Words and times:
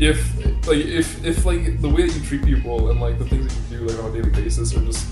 if 0.00 0.66
like 0.66 0.78
if 0.78 1.24
if 1.24 1.44
like 1.44 1.80
the 1.80 1.88
way 1.88 2.06
that 2.06 2.14
you 2.14 2.22
treat 2.22 2.42
people 2.44 2.90
and 2.90 3.00
like 3.00 3.18
the 3.18 3.24
things 3.26 3.46
that 3.46 3.70
you 3.70 3.78
do 3.78 3.84
like 3.86 4.02
on 4.02 4.10
a 4.10 4.12
daily 4.12 4.30
basis 4.30 4.74
are 4.74 4.84
just 4.84 5.06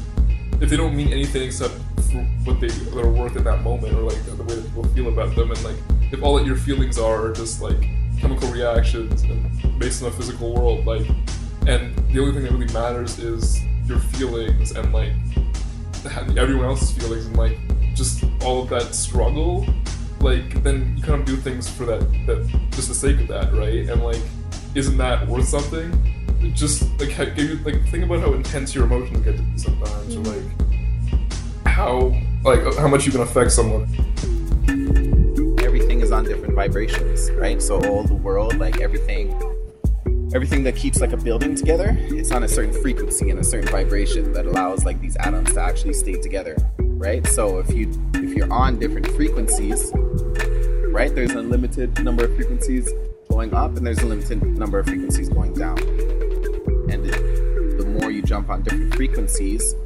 if 0.61 0.71
they 0.71 0.77
don't 0.77 0.97
mean 0.97 1.13
anything 1.13 1.43
except 1.43 1.75
for 2.11 2.23
what 2.45 2.59
they 2.59 2.69
their 2.69 3.09
worth 3.09 3.37
in 3.37 3.45
that 3.45 3.63
moment 3.63 3.93
or 3.95 4.03
like 4.03 4.25
the 4.25 4.43
way 4.45 4.55
that 4.55 4.65
people 4.65 4.85
feel 4.89 5.09
about 5.09 5.35
them 5.37 5.51
and 5.51 5.63
like 5.63 5.77
if 6.11 6.23
all 6.23 6.37
that 6.37 6.47
your 6.47 6.57
feelings 6.57 6.99
are 6.99 7.27
are 7.27 7.33
just 7.33 7.61
like 7.61 7.81
chemical 8.19 8.51
reactions 8.51 9.23
and 9.23 9.79
based 9.79 10.03
on 10.03 10.11
the 10.11 10.17
physical 10.17 10.55
world 10.55 10.87
like 10.87 11.07
and 11.67 11.95
the 12.09 12.19
only 12.19 12.33
thing 12.33 12.43
that 12.43 12.53
really 12.53 12.73
matters 12.73 13.19
is 13.19 13.61
your 13.85 13.99
feelings 13.99 14.73
and 14.73 14.93
like 14.93 15.13
everyone 16.37 16.65
else's 16.65 16.93
feelings 16.93 17.27
and 17.27 17.37
like 17.37 17.59
just 17.95 18.25
all 18.43 18.63
of 18.63 18.71
that 18.71 18.95
struggle 18.95 19.67
like 20.21 20.63
then 20.63 20.97
you 20.97 21.03
kind 21.03 21.21
of 21.21 21.27
do 21.27 21.37
things 21.37 21.69
for 21.69 21.85
that 21.85 22.01
that 22.27 22.47
just 22.71 22.89
the 22.89 22.95
sake 22.95 23.21
of 23.21 23.29
that 23.29 23.53
right? 23.53 23.89
And 23.89 24.03
like 24.03 24.23
isn't 24.75 24.97
that 24.99 25.27
worth 25.27 25.49
something? 25.49 25.93
Just 26.55 26.83
like 27.01 27.11
how, 27.11 27.25
like 27.25 27.89
think 27.89 28.05
about 28.05 28.21
how 28.21 28.33
intense 28.33 28.75
your 28.75 28.85
emotions 28.85 29.21
get 29.21 29.37
to 29.37 29.43
be 29.43 29.59
sometimes 29.59 30.17
or 30.17 30.21
like 30.21 31.67
how 31.67 32.15
like 32.45 32.61
uh, 32.61 32.73
how 32.81 32.89
much 32.89 33.07
you 33.07 33.13
can 33.13 33.23
affect 33.23 33.51
someone. 33.51 33.83
Everything 35.61 36.01
is 36.01 36.13
on 36.13 36.25
different 36.25 36.55
vibrations 36.55 37.31
right? 37.33 37.61
So 37.61 37.81
all 37.89 38.05
the 38.05 38.15
world 38.15 38.57
like 38.59 38.81
everything 38.81 39.35
everything 40.35 40.63
that 40.63 40.77
keeps 40.77 41.01
like 41.01 41.13
a 41.13 41.17
building 41.17 41.55
together 41.55 41.97
it's 42.01 42.31
on 42.33 42.43
a 42.43 42.49
certain 42.49 42.73
frequency 42.83 43.31
and 43.31 43.41
a 43.41 43.45
certain 43.45 43.69
vibration 43.71 44.31
that 44.35 44.45
allows 44.45 44.85
like 44.85 45.01
these 45.01 45.17
atoms 45.21 45.51
to 45.55 45.61
actually 45.61 45.95
stay 45.95 46.21
together 46.21 46.57
right? 46.79 47.27
So 47.29 47.59
if 47.59 47.71
you 47.73 47.91
if 48.15 48.35
you're 48.35 48.53
on 48.53 48.79
different 48.79 49.07
frequencies 49.09 49.91
right 50.89 51.15
there's 51.15 51.33
a 51.33 51.43
limited 51.43 52.05
number 52.05 52.27
of 52.27 52.35
frequencies 52.37 52.91
going 53.39 53.55
up 53.55 53.77
and 53.77 53.87
there's 53.87 54.01
a 54.01 54.07
limited 54.07 54.43
number 54.59 54.81
of 54.81 54.87
frequencies 54.87 55.29
going 55.29 55.55
down 55.55 55.79
and 56.91 57.05
the 57.05 57.87
more 58.01 58.11
you 58.11 58.21
jump 58.21 58.51
on 58.51 58.63
different 58.63 58.93
frequencies 58.97 59.77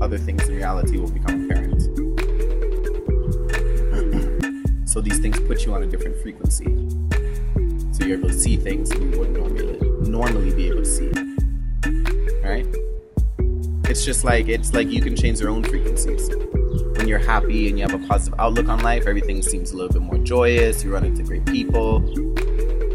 other 0.00 0.18
things 0.18 0.48
in 0.48 0.56
reality 0.56 0.98
will 0.98 1.10
become 1.10 1.44
apparent 1.44 1.82
so 4.88 5.00
these 5.00 5.20
things 5.20 5.38
put 5.40 5.64
you 5.64 5.72
on 5.72 5.84
a 5.84 5.86
different 5.86 6.20
frequency 6.20 6.64
so 7.92 8.04
you're 8.04 8.18
able 8.18 8.28
to 8.28 8.34
see 8.34 8.56
things 8.56 8.92
you 8.92 9.18
wouldn't 9.18 9.38
normally 9.38 9.76
normally 10.08 10.54
be 10.54 10.68
able 10.68 10.82
to 10.82 10.84
see. 10.84 11.10
Right? 12.42 12.66
It's 13.88 14.04
just 14.04 14.24
like 14.24 14.48
it's 14.48 14.74
like 14.74 14.90
you 14.90 15.00
can 15.00 15.16
change 15.16 15.40
your 15.40 15.50
own 15.50 15.64
frequencies. 15.64 16.28
When 16.96 17.08
you're 17.08 17.18
happy 17.18 17.68
and 17.68 17.78
you 17.78 17.86
have 17.86 17.94
a 17.94 18.06
positive 18.06 18.38
outlook 18.38 18.68
on 18.68 18.80
life, 18.80 19.06
everything 19.06 19.42
seems 19.42 19.72
a 19.72 19.76
little 19.76 19.92
bit 19.92 20.02
more 20.02 20.18
joyous. 20.18 20.84
You 20.84 20.92
run 20.92 21.04
into 21.04 21.22
great 21.22 21.44
people. 21.46 22.00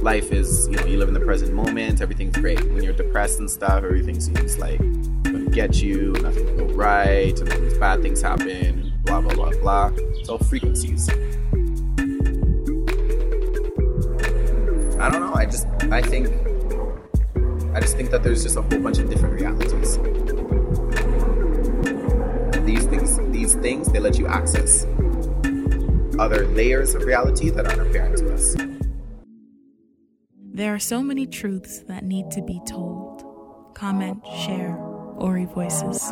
Life 0.02 0.32
is, 0.32 0.68
you 0.68 0.78
know, 0.78 0.86
you 0.86 0.98
live 0.98 1.10
in 1.10 1.14
the 1.14 1.20
present 1.20 1.54
moment. 1.54 2.02
Everything's 2.02 2.36
great. 2.36 2.60
When 2.72 2.82
you're 2.84 2.92
depressed 2.92 3.38
and 3.40 3.50
stuff, 3.50 3.84
everything 3.84 4.20
seems 4.20 4.58
like 4.58 4.80
going 4.80 5.46
to 5.46 5.52
get 5.52 5.80
you. 5.80 6.14
Nothing 6.14 6.46
will 6.58 6.68
go 6.68 6.74
right, 6.74 7.40
and 7.40 7.54
all 7.54 7.60
these 7.60 7.78
bad 7.78 8.02
things 8.02 8.20
happen. 8.20 8.92
Blah 9.04 9.22
blah 9.22 9.36
blah 9.36 9.52
blah. 9.62 9.92
It's 9.96 10.28
all 10.28 10.40
frequencies. 10.40 11.08
I 15.00 15.10
don't 15.10 15.22
know. 15.22 15.34
I 15.36 15.46
just 15.46 15.68
I 15.92 16.02
think 16.02 16.30
I 17.76 17.80
just 17.80 17.96
think 17.96 18.10
that 18.10 18.24
there's 18.24 18.42
just 18.42 18.58
a 18.58 18.64
whole 18.64 18.80
bunch 18.80 18.98
of 18.98 19.08
different 19.08 19.36
realities. 19.36 19.98
These 22.66 22.86
things, 22.88 23.20
these 23.32 23.54
things, 23.54 23.92
they 23.92 24.00
let 24.00 24.18
you 24.18 24.26
access 24.26 24.86
other 26.20 26.48
layers 26.48 26.96
of 26.96 27.04
reality 27.04 27.52
that 27.52 27.68
aren't 27.68 27.82
apparent 27.82 28.18
to 28.18 28.34
us. 28.34 28.56
There 30.54 30.76
are 30.76 30.80
so 30.80 31.02
many 31.02 31.28
truths 31.28 31.80
that 31.88 32.04
need 32.04 32.30
to 32.32 32.42
be 32.42 32.60
told. 32.68 33.24
Comment, 33.74 34.22
share, 34.44 34.76
Ori 35.16 35.46
Voices. 35.46 36.12